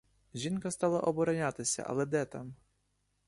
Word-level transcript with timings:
Жінка 0.33 0.71
стала 0.71 0.99
оборонятися, 0.99 1.83
але 1.87 2.05
де 2.05 2.25
там! 2.25 2.55